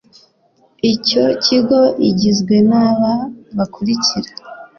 icyo 0.93 1.23
kigo 1.45 1.81
igizwe 2.09 2.55
n 2.69 2.71
aba 2.85 3.13
bakurikira 3.57 4.31